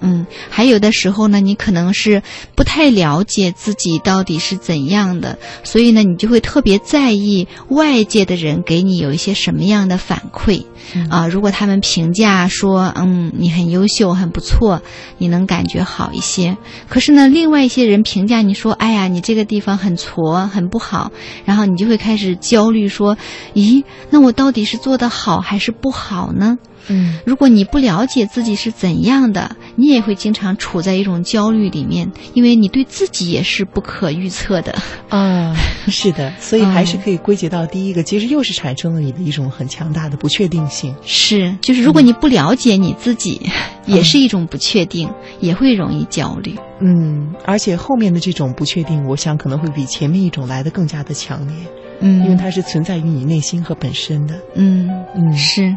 [0.00, 2.22] 嗯，还有的时候呢，你可能是
[2.54, 10.64] 不太了解自己到底是怎样的，所以呢，你就会特别在意外界的人给你有一些什么样的反馈
[11.10, 11.26] 啊。
[11.26, 14.82] 如果他们评价说，嗯，你很优秀，很不错，
[15.18, 16.56] 你能感觉好一些。
[16.88, 21.10] 可是呢，另外一些人评价你说，哎呀，你这个地方很挫，很不好，
[21.44, 23.16] 然后你就会开始焦虑，说。
[23.54, 26.58] 咦，那我到底是做的好还是不好呢？
[26.88, 34.74] 嗯，如果你不了解自己是怎样的，你也会经常处在一种焦虑里面，因为你对自己也是不可预测的
[35.08, 35.54] 啊。
[35.88, 40.94] 是的，所以还是可以归结到第一个，其实又是产生了你的一种很强大的不确定性。
[41.04, 43.40] 是，就是如果你不了解你自己，
[43.86, 45.08] 也是一种不确定，
[45.40, 46.54] 也会容易焦虑。
[46.80, 51.56] 嗯，而且后面的这种不确定，我想可能会比前面一种来的更加的强烈。
[52.00, 54.34] 嗯，因为它是存在于你内心和本身的。
[54.54, 55.74] 嗯嗯，是。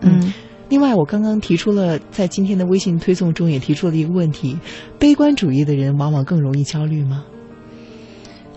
[0.00, 0.32] 嗯，
[0.68, 4.58] 另外，我刚刚提出了，在今天的微信推送中也提出了一个问题：
[4.98, 7.24] 悲观主义的人往往更容易焦虑吗？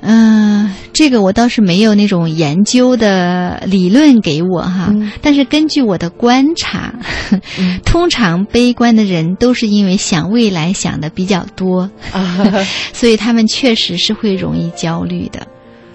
[0.01, 6.93] 嗯，这个我倒是没有那种研究的理论给我哈，但是根据我的观察，
[7.83, 15.45] 通常悲观的人都是因为想未来想的比较多，啊 所以他们确实是会容易焦虑的。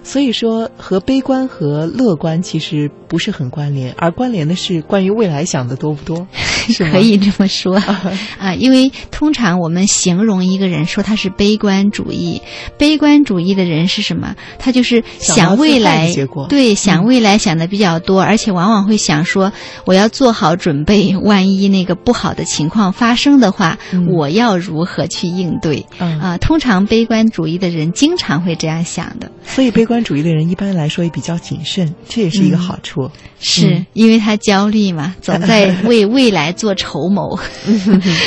[0.04, 6.28] 所以说，和悲观和乐观其实不是很关联，而关联的是关于未来想的多不多，
[6.68, 7.76] 是可以这么说
[8.38, 8.54] 啊。
[8.54, 12.42] 因为通常我们形容一个人说他是悲观主义，
[12.76, 14.36] 悲观主义的人是什么？
[14.58, 16.12] 他就是想未来，
[16.48, 19.52] 对，想未来想的比较多，而且往往会想说，
[19.86, 23.78] 我要做好准备，万一那个不好的情况发生的话，
[24.14, 25.86] 我要如何去应对？
[25.98, 29.93] 啊，通常悲观主义的人经常会这样想的，所以悲观。
[29.94, 33.08] 悲观主义的人一般来说也比较谨慎，这也是一个好处。
[33.38, 37.38] 是因为他焦虑嘛，总在为未来做筹谋。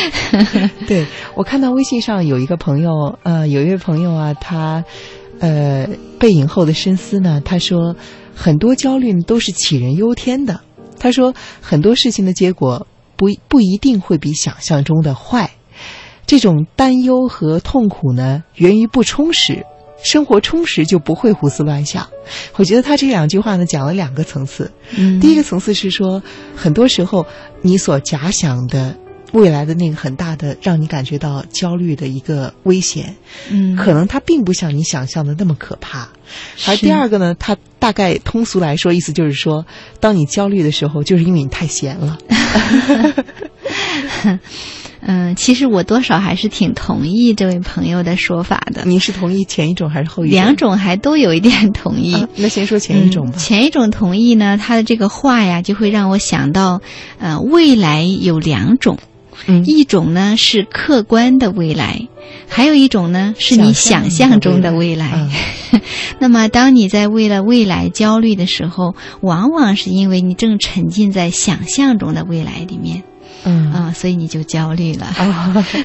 [0.88, 4.82] 对我看到微信上有一个朋友，呃，有一位朋友啊，他
[5.40, 5.86] 呃，
[6.18, 7.98] 背影后的深思呢，他说，
[8.34, 10.62] 很多焦虑都是杞人忧天的。
[10.98, 15.52] 他说，很多事情的结果不不一定会比想象中的坏。
[16.26, 19.66] 这种担忧和痛苦呢，源于不充实。
[20.04, 22.08] 生活充实就不会胡思乱想。
[22.56, 24.72] 我觉得他这两句话呢，讲了两个层次。
[24.98, 26.22] 嗯，第一个层次是说，
[26.56, 27.26] 很多时候
[27.62, 28.96] 你所假想的
[29.34, 33.16] 未来的那个很大的让你感觉到焦虑的一个危险，
[33.50, 36.08] 嗯，可能它并不像你想象的那么可怕。
[36.68, 39.66] 而第二个呢，它大概通俗来说，意思就是说，
[40.00, 42.18] 当你焦虑的时候，就是因为你太闲了。
[45.02, 48.84] 嗯，其实我多少还是挺同意这位朋友的说法的。
[48.86, 50.36] 你是同意前一种还是后一种？
[50.36, 52.26] 两种还都有一点同意。
[52.36, 53.38] 那先说前一种吧。
[53.38, 56.82] 前一种同意呢，他的这个话呀，就会让我想到，
[57.20, 58.98] 呃，未来有两种，
[59.46, 62.08] 嗯，一种呢是客观的未来，
[62.48, 65.30] 还有一种呢是你想象中的未来。
[66.20, 73.04] 那么，当你在为了未来焦虑的时候，往往是因为你正沉浸在想象中的未来里面。
[73.50, 75.08] 嗯啊，所以你就焦虑了。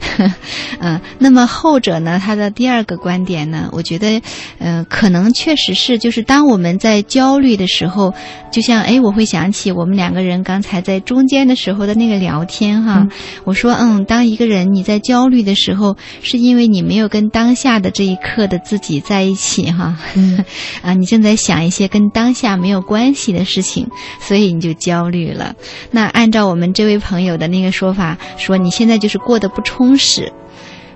[0.80, 2.20] 嗯，那么后者呢？
[2.20, 3.68] 他的第二个观点呢？
[3.70, 4.20] 我觉得，
[4.58, 8.12] 嗯，可能确实是，就是当我们在焦虑的时候，
[8.50, 13.06] 就像哎，我会想起我们两个人刚才在中间的时候的那个聊天哈。
[13.44, 19.96] 我说，嗯，当一个人你在焦虑的时候，是因为你没有跟当下的这一刻的自己在一起哈。
[20.82, 23.86] 啊，你正在想一些跟当下没有关系的事情，
[24.20, 25.54] 所以你就焦虑了。
[25.92, 27.51] 那按照我们这位朋友的。
[27.52, 30.32] 那个说法说你现在就是过得不充实，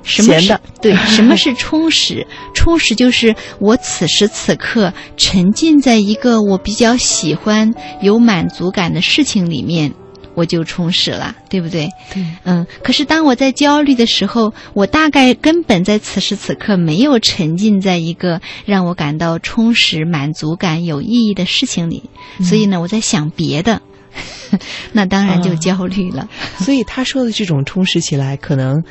[0.02, 0.94] 什么是对？
[0.94, 2.26] 什么 是充实？
[2.54, 9.92] 充实就是我此时此刻沉浸在一个我比较喜欢、有满足感的事情里面，
[10.34, 11.88] 我就充实了，对不对？
[12.12, 12.66] 对，嗯。
[12.82, 22.10] 可是当我在焦虑的时候，我大概根本在此时此刻没有沉浸在一个让我感到充实、满足感、有意义的事情里，
[22.42, 23.80] 所以呢，我在想别的。
[24.92, 28.82] 那当然就焦虑了， 所以他说的这种充实起来，可能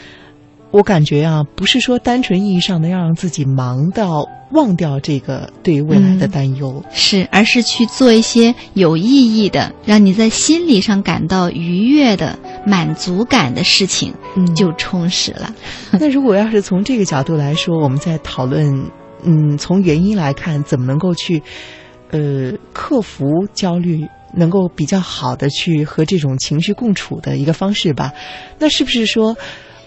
[0.71, 9.03] 我感觉啊，不是说单纯意义上的要让自己忙到忘掉这个对于未来的担忧，是，而是去做一些有意
[9.37, 14.13] 义的，让你在心理上感到愉悦的、满足感的事情，
[14.55, 15.53] 就充实了。
[15.99, 18.67] 那如果要是从这个角度来说，我们在讨论，
[19.23, 21.41] 嗯，从原因来看，怎么能够去，
[22.11, 24.05] 呃，克服焦虑？
[24.35, 28.13] 能够比较好的去和这种情绪共处的一个方式吧，
[28.59, 29.37] 那是不是说，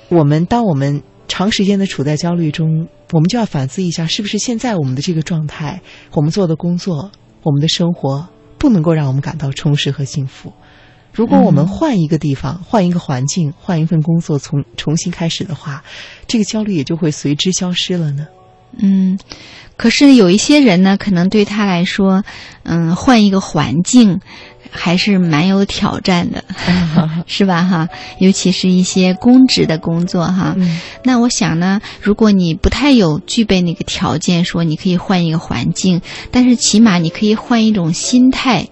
[0.08, 5.80] 我们当我们长时间的处在焦虑中，我们就要反思一下，是不是现在我们的这个状态，
[6.12, 7.11] 我们做的工作，
[7.42, 10.52] 我们的生活不能够让我们感到充实和幸福？
[11.12, 15.82] 如果我们换一个地方，换一个环境，换一份工作，从重新开始的话，
[16.26, 18.26] 这个焦虑也就会随之消失了呢？
[18.76, 19.18] 嗯。
[19.76, 22.24] 可是有一些人呢，可能对他来说，
[22.64, 24.18] 嗯，换一个环境，
[24.72, 26.42] 还是蛮有挑战的，
[27.28, 27.62] 是吧？
[27.62, 30.57] 哈，尤其是一些公职的工作，哈。
[31.04, 36.02] 那我想呢，如果你不太有具备那个条件，说你可以换一个环境，
[36.33, 38.66] 但是起码你可以换一种心态，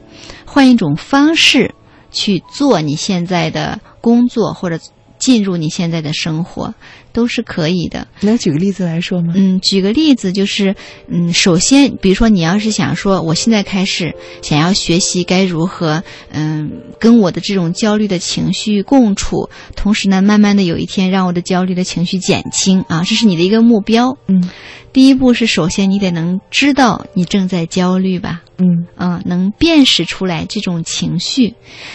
[0.44, 1.72] 换一种方式
[2.11, 4.80] 去做你现在的工作，或者
[5.20, 6.74] 进入你现在的生活。
[7.16, 9.33] 都是可以的，来举个例子来说吗？
[9.35, 10.74] 嗯，举个例子就是，
[11.09, 24.18] 嗯，首先，比如说你要是想说，我现在开始想要学习该如何，嗯，跟我的这种焦虑的情绪共处，同时呢，慢慢的有一天让我的焦虑的情绪减轻啊，这是你的一个目标。
[24.29, 24.50] 嗯，
[24.92, 28.42] 第一步是首先你得能知道你正在焦虑吧。
[28.58, 31.54] 嗯嗯，能辨识出来这种情绪，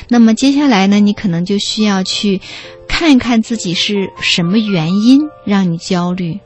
[0.09, 2.41] 那么接下来呢，你可能就需要去。
[2.87, 6.39] 看一看自己是什么原因让你焦虑，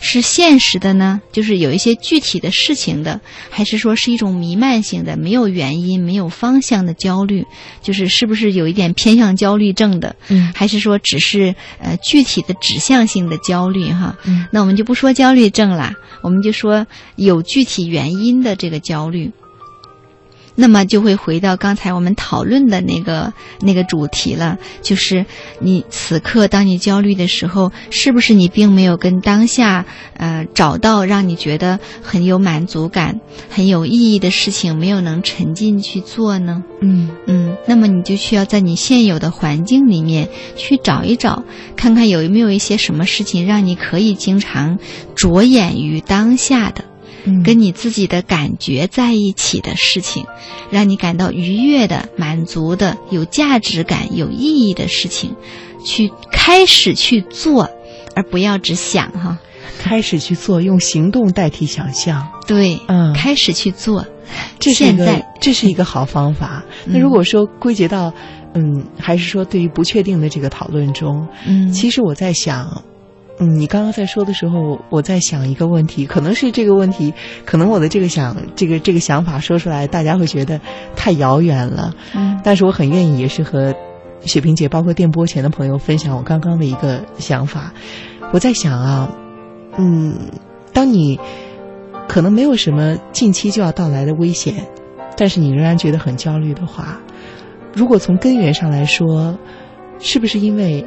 [0.00, 1.22] 是现实的呢？
[1.30, 7.46] 就是有一些具体的事情的，还是说是一种弥漫性的、没有原因、没有方向的焦虑？
[7.82, 10.16] 就是是不是有一点偏向焦虑症的？
[10.28, 13.90] 嗯，还是说只是呃具体的指向性的焦虑？
[13.92, 19.30] 哈，嗯，那我们就不说焦虑症了，我们就说有具体原因的这个焦虑。
[20.54, 25.24] 那么就会回到刚才我们讨论的那个那个主题了，就是
[25.60, 29.86] 你此刻当你焦虑的时候，是不是你并没有跟当下
[30.16, 36.62] 呃找到让你觉得很有满足感、很有意义的事情，没有能沉浸去做呢？
[36.80, 41.44] 嗯嗯，那么你就需要在你现有的环境里面去找一找，
[41.76, 44.78] 看看有没有一些什么事情让你可以经常
[45.14, 46.84] 着眼于当下的。
[47.44, 50.26] 跟你自己的感觉在一起的事情，
[50.70, 55.34] 让你感到愉悦的、满足的、有价值感、有意义的事情，
[55.84, 57.68] 去开始去做，
[58.14, 59.38] 而不要只想哈。
[59.78, 62.28] 开始去做，用行动代替想象。
[62.46, 64.06] 对，嗯，开始去做。
[64.60, 66.64] 这是一个，这是一个好方法。
[66.86, 68.12] 那如果说归结到，
[68.54, 72.82] 嗯，还是说对于不确定的这个讨论中，嗯，其实我在想，
[73.42, 77.12] 嗯，你刚刚在说的时候，我在想一个问题，可能是这个问题，
[77.44, 80.60] 可能我的这个想，这个这个想法说出来，大家会觉得
[80.94, 81.92] 太遥远了。
[82.14, 83.74] 嗯，但是我很愿意，也是和
[84.20, 87.72] 雪萍姐，包括电波前的朋友分享我刚刚的一个想法。
[88.32, 89.10] 我在想啊，
[89.76, 90.16] 嗯，
[90.72, 91.18] 当你。
[92.08, 94.66] 可能没有什么近期就要到来的危险，
[95.16, 96.98] 但是你仍然觉得很焦虑的话，
[97.72, 99.38] 如果从根源上来说，
[99.98, 100.84] 是不是因为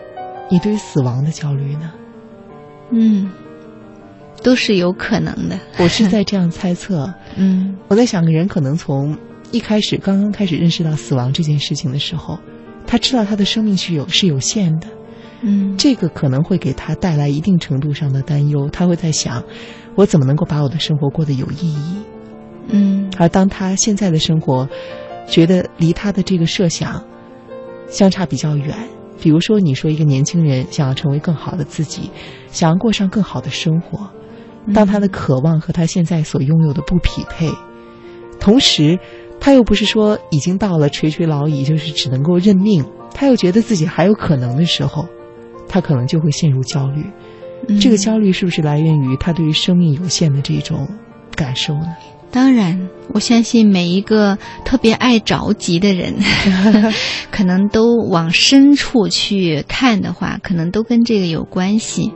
[0.51, 1.91] 你对于死亡的焦虑呢？
[2.91, 3.29] 嗯，
[4.43, 5.59] 都是有可能的。
[5.79, 7.13] 我是在这样猜测。
[7.37, 9.17] 嗯，我在想，个人可能从
[9.51, 12.39] 一开始刚刚开始认识到死亡这件事情的时候，
[12.87, 14.87] 他知道他的生命是有是有限的。
[15.41, 18.69] 嗯，这个可能会给他带来一定程度上的担忧。
[18.69, 19.43] 他会在想。
[19.97, 21.95] 我怎么能够把我的生活过得有意义？
[22.67, 24.67] 嗯，而当他现在的生活
[25.25, 27.01] 觉得离他的这个设想
[27.87, 28.75] 相差比较远，
[29.19, 32.09] 比如说你说一个年轻人想要成为更好的自己，
[32.49, 34.09] 想要过上更好的生活，
[34.73, 37.49] 当他的渴望和他现在所拥有的不匹配，
[38.39, 38.99] 同时
[39.39, 45.05] 他又不是说已经到了垂垂老矣，就是只能够认命，他又觉得自己还有可能的时候，
[45.67, 47.05] 他可能就会陷入焦虑。
[47.79, 50.87] 这个焦虑是不是来源于他对于生命有限的这种
[51.35, 51.87] 感受呢？
[52.31, 56.15] 当然，我相信每一个特别爱着急的人，
[57.31, 62.11] 可能都往深处去看的话，可能都跟这个有关系。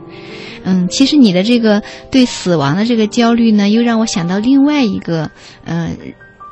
[0.62, 5.30] 嗯，其实你的这个对死亡的这个焦虑呢，又让我想到另外一个，
[5.64, 5.96] 呃，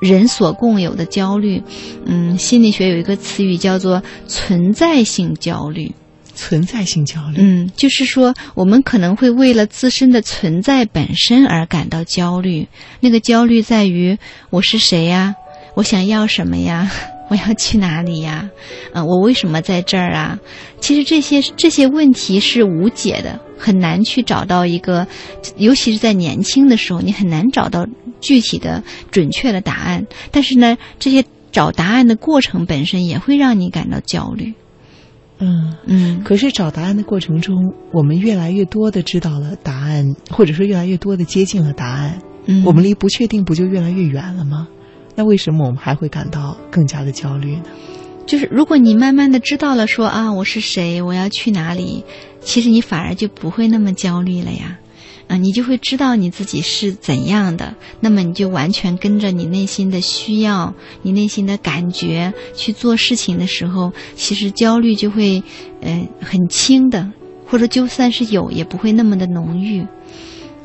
[0.00, 1.62] 人所共有的焦虑。
[2.06, 5.92] 嗯，心理学有一个词语叫做存在性焦虑。
[6.38, 12.68] 存在性焦虑，嗯，就是说，我们可能会为了自身的存在本身而感到焦虑。
[13.00, 14.16] 那个焦虑在于
[14.50, 15.34] 我是谁呀？
[15.74, 16.88] 我想要什么呀？
[17.28, 18.48] 我要去哪里呀？
[18.94, 20.38] 嗯，我为什么在这儿啊？
[20.80, 25.08] 其实这些这些问题是无解的，很难去找到一个，
[25.56, 27.84] 尤其是在年轻的时候，你很难找到
[28.20, 30.06] 具体的、准确的答案。
[30.30, 34.54] 但是呢，这些找答案的过程本身也会让你感到焦虑。
[35.38, 37.56] 嗯嗯，可是找答案的过程中，
[37.92, 44.68] 我们越来越多的知道了答案，或者说越来越多的接近了答案，嗯，我们离不确定不就越来越远了吗？
[45.14, 47.62] 那为什么我们还会感到更加的焦虑呢？
[48.26, 52.04] 就是如果你慢慢的知道了，说啊，我是谁，我要去哪里，
[52.40, 54.78] 其实你反而就不会那么焦虑了呀。
[55.28, 65.42] 嗯，你就会知道你自己是怎样的，那么你就完全跟着你内心的需要、你内心的感觉去做事情的时候，其实焦虑就会，
[65.82, 67.12] 呃，很轻的，
[67.46, 69.86] 或者就算是有，也不会那么的浓郁。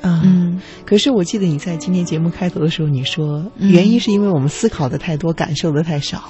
[0.01, 6.23] 嗯，可是我记得你在今天节目开头的时候，你说原因是因为我们思考的太多，感受的太少，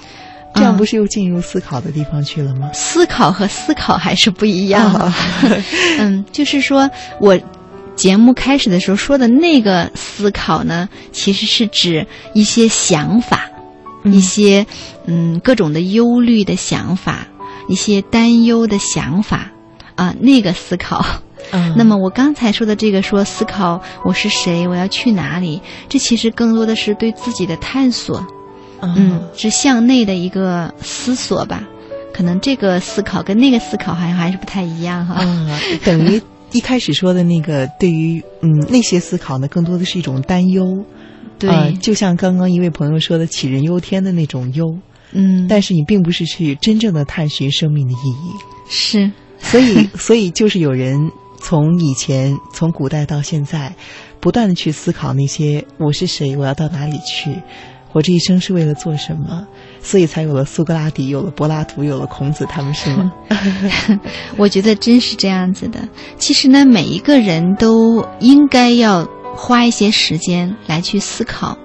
[0.55, 2.71] 这样不是又进入思考的地方去了吗？
[2.73, 5.11] 思考和思考还是不一样。
[5.99, 7.39] 嗯，就是说我。
[7.95, 13.49] 节目开始的时候说的那个思考呢，其实是指一些想法，
[14.03, 14.65] 一些
[15.05, 17.27] 嗯各种的忧虑的想法，
[17.67, 19.51] 一些担忧的想法
[19.95, 21.05] 啊，那个思考。
[21.75, 28.25] 那么我刚才说的这个说思考我是谁，我要去哪里，这其实更多的是对自己的探索，
[28.81, 31.63] 嗯，是向内的一个思索吧。
[32.13, 35.17] 可能这个思考跟那个思考好像还是不太一样哈。
[35.19, 35.49] 嗯，
[35.83, 36.21] 等于。
[36.53, 40.63] 一开始说的那个，对于嗯那些思考呢，更多的是一种担忧，
[41.37, 44.65] 对，就像刚刚一位朋友说的“杞人忧天”的那种忧，
[45.11, 48.31] 嗯，但是你并不是去真正的探寻生命的意义，
[48.69, 53.75] 是，所以 所以就是有人从以前从古代到现在，
[54.19, 57.35] 不断的去思考那些我是谁，我要到哪里去。
[57.91, 59.45] 我这一生是为了做什么？
[59.83, 63.11] 所以才有了苏格拉底，有了柏拉图，有了孔子，他们是吗？
[64.37, 65.87] 我觉得真是这样子的。
[66.17, 69.05] 其实呢，每一个人都应该要
[69.35, 71.55] 花一些时间来去思考。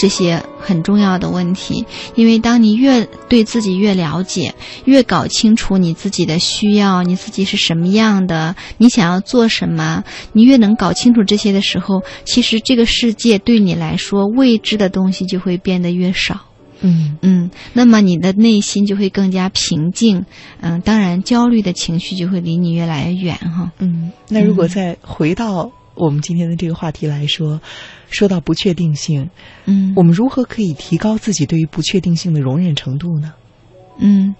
[0.00, 4.54] 这些很重要的问题，因为当你越对自己越了解，
[4.84, 16.47] 越搞清楚你自己的需要，你自己是什么样的，你想要做什么，你越能搞清楚这些的时候，其实这个世界对你来说未知的东西就会变得越少。
[16.80, 20.24] 嗯嗯，那么你的内心就会更加平静。
[20.60, 23.72] 嗯，当然焦虑的情绪就会离你越来越远哈。
[23.78, 27.60] 嗯，那如果再回到我们今天的这个话题来说。
[28.10, 29.28] 说到不确定性，
[29.66, 33.34] 嗯，我们如何可以提高自己对于不确定性的容忍程度呢？
[33.98, 34.34] 嗯，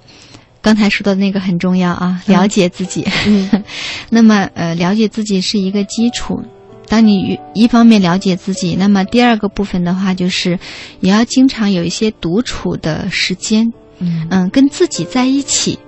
[0.63, 3.07] 刚才说的那个很重要啊，了解自己。
[3.27, 3.63] 嗯，
[4.09, 6.43] 那么呃，了解自己是一个基础，
[6.89, 10.59] 当你一方面了解自己，那么第二个部分的话，就是
[11.01, 15.79] 也要经常有一些独处的时间，嗯嗯，跟自己在一起。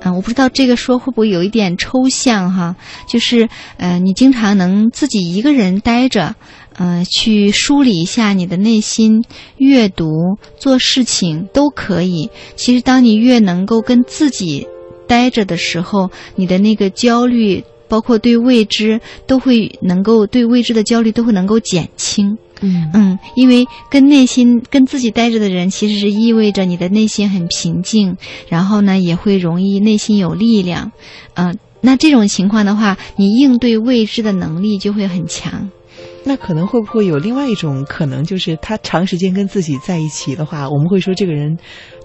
[0.00, 2.76] 嗯，我不知道这个说会不会有一点抽象哈，
[3.08, 3.48] 就是
[3.78, 6.36] 呃，你经常能自己一个人待着，
[6.76, 9.24] 呃，去梳理一下你的内心，
[9.56, 10.06] 阅读、
[10.58, 12.30] 做事情都可以。
[12.56, 14.68] 其实，当你越能够跟自己
[15.08, 22.36] 待着的时候，你的那个焦虑，包括对未知，都会能够对未知的焦虑都会能够减轻。
[22.62, 28.16] 嗯嗯，因为跟内心跟自己待着的人，其实是意味着你的内心很平静，
[28.48, 30.90] 然后呢，也会容易内心有力量。
[31.34, 35.70] 嗯、那这种情况的话，你应对未知的能力就会很强。
[36.24, 41.56] 那可能会不会有另外一种可能，就是他长时间跟自己在一起的话，我们会说这个人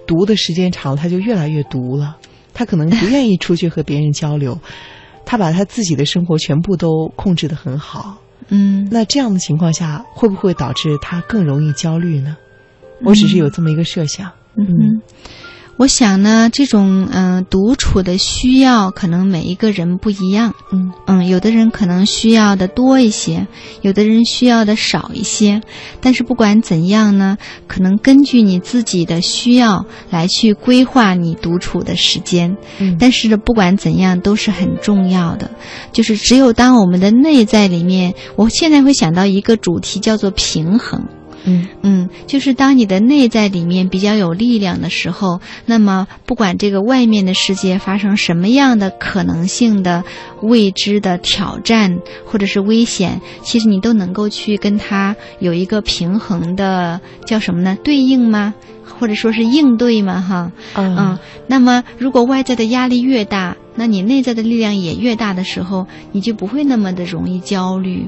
[0.05, 2.17] 读的时间长了，他就越来越毒了。
[2.53, 4.59] 他可能不愿意出去和别人交流，
[5.25, 8.17] 他把他自己的生活全部都控制得很好。
[8.49, 12.35] 嗯，那这样的情况下，会不会导致他更容易焦虑呢？
[13.03, 14.31] 我只是有这么一个设想。
[14.55, 15.01] 嗯哼，
[15.81, 20.53] 我想呢，这种嗯、呃独处的需要，可能每一个人不一样。
[20.71, 23.47] 嗯嗯，有的人可能需要的多一些，
[23.81, 25.61] 有的人需要的少一些。
[25.99, 32.57] 但是不管怎样呢，可能根据你自己的需要来去规划你独处的时间。
[32.77, 35.49] 嗯但是呢，不管怎样都是很重要的。
[35.91, 41.07] 就是只有当我们的内在里面，我现在会想到一个主题叫做平衡。
[41.43, 50.03] 嗯嗯，就是当你的内在里面比较有力量的时候，那么不管这个外面的世界发生什么样的可能性的
[50.41, 57.77] 未知的挑战或者是危险，其实你都能够去跟它有一个平衡的叫什么呢？
[57.83, 58.53] 对应吗？
[58.99, 60.21] 或者说是应对吗？
[60.21, 68.07] 哈，嗯嗯，那么如果外在的压力越大，那你内在的力量也越大的时候，你就不会那么的容易焦虑。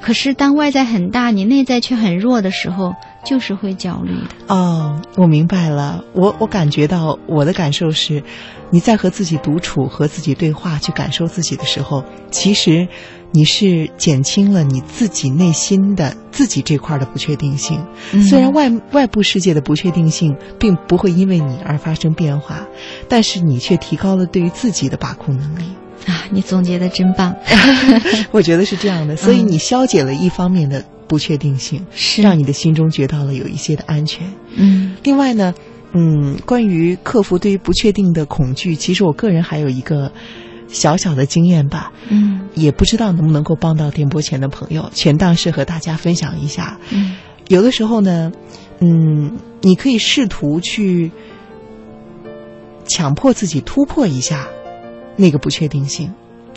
[0.00, 2.94] 可是当外在很大，你内在却很弱的时候，
[3.24, 4.54] 就是会焦虑的。
[4.54, 6.04] 哦，我明白了。
[6.14, 8.22] 我我感觉到我的感受是，
[8.70, 12.88] 你在和自己独处、和自己对话、去感受自己的时候，其实
[13.32, 17.84] 你是减轻了你自己内心的自己这块的不确定性。
[18.12, 22.66] 嗯虽然外外部世界的不确定性并不会因为你而发生变化，
[23.08, 25.64] 但是你却提高了对于自己的把控能力。
[26.06, 27.34] 啊，你总结的真棒，
[28.32, 32.22] 我觉得是这样的，所以你消解了一方面的不确定性，是。
[32.22, 34.26] 让你的心中觉到了有一些的安全。
[34.56, 34.96] 嗯。
[35.02, 35.54] 另外呢，
[35.92, 40.10] 嗯，关于克服对于不确定的恐惧，其实我个人还有一个
[40.68, 42.48] 小小的经验吧，嗯。
[42.54, 46.78] 也不知道能不能够帮到电波前的朋友，全当是和大家分享一下。
[46.90, 47.16] 嗯。
[47.48, 48.30] 有的时候呢，
[48.80, 51.10] 嗯，你可以试图去
[52.86, 54.48] 强迫自己突破一下
[55.20, 56.12] 那个不确定性。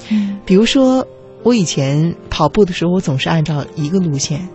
[0.09, 1.05] 嗯比如说，
[1.43, 4.47] 我以前跑步的时候，我总是按照一个路线，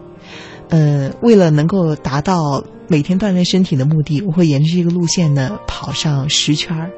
[0.69, 6.91] 呃，为了能够达到每天锻炼身体的目的，我会沿着这个路线呢跑上十圈儿。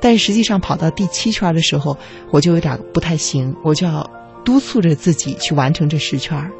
[0.00, 1.96] 但是实际上跑到第七圈儿的时候，
[2.30, 4.08] 我就有点不太行，我就要
[4.44, 6.50] 督促着自己去完成这十圈儿。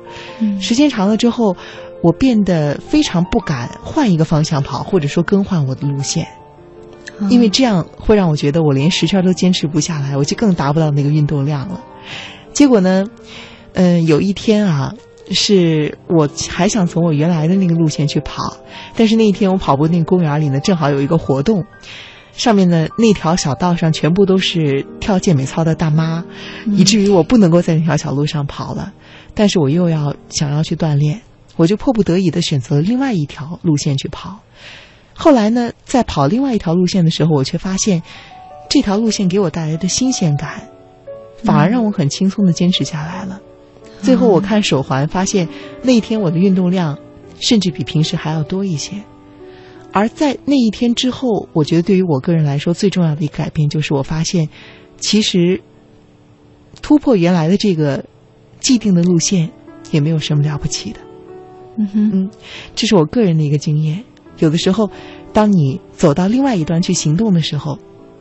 [0.40, 1.57] 嗯时间长了之后，
[2.03, 6.26] 我变得非常不敢换一个方向跑，或者说更换我的路线。
[7.28, 11.80] 因为这样会让我觉得我连十圈都坚持不下来，我就更达不到那个运动量了。
[12.52, 13.04] 结果呢，
[13.74, 14.94] 嗯、有一天啊，
[15.30, 18.56] 是我还想从我原来的那个路线去跑，
[18.96, 21.64] 但是那一天我跑步那个公园里呢，正好有一个活动，
[22.32, 26.24] 上面的那条小道上全部都是跳健美操的大妈，
[26.66, 28.92] 以至于我不能够在那条小路上跑了。
[29.34, 31.20] 但是我又要想要去锻炼，
[31.56, 34.40] 我就迫不得已的选择了另外一条路线去跑。
[35.20, 38.02] 后来呢，在跑另外一条路线的时候，我却发现，
[38.70, 40.66] 这条路线给我带来的新鲜感，
[41.44, 43.38] 反而让我很轻松的坚持下来了。
[44.00, 45.46] 最后我看手环，发现
[45.82, 46.98] 那一天我的运动量
[47.38, 48.94] 甚至比平时还要多一些。
[49.92, 54.48] 而在那一天之后，我觉得对于我个人来说最重要的一个改变，就是我发现，
[54.96, 55.60] 其实
[56.80, 58.02] 突破原来的这个
[58.58, 59.50] 既定的路线，
[59.90, 61.00] 也没有什么了不起的。
[61.76, 62.30] 嗯哼嗯，
[62.74, 64.02] 这是我个人的一个经验。
[64.41, 64.91] 有的时候，
[65.32, 67.78] 当你走到另外一端去行动的时候，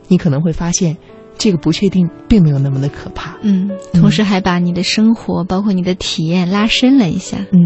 [0.08, 0.96] 你可能会发现，
[1.36, 3.36] 这个不确定并没有那么的可怕。
[3.42, 7.38] 嗯，同时还把你的生活包括你的体验拉伸了一下。
[7.50, 7.58] 嗯